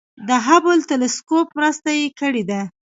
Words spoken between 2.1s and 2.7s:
کړې ده.